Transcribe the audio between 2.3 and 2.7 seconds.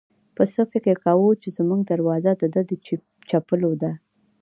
د ده